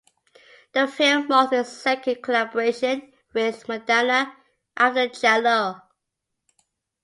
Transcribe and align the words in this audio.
The 0.73 0.87
film 0.87 1.27
marked 1.27 1.53
his 1.53 1.67
second 1.69 2.23
collaboration 2.23 3.13
with 3.35 3.67
Mandanna 3.67 4.35
after 4.75 5.07
"Chalo". 5.09 5.79